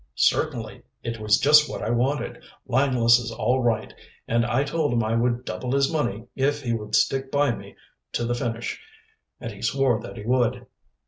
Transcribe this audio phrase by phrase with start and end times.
[0.15, 2.41] "Certainly it was just what I wanted.
[2.65, 3.93] Langless is all right,
[4.27, 7.75] and I told him I would double his money if he would stick by me
[8.13, 8.81] to the finish,
[9.39, 10.65] and he swore that he would."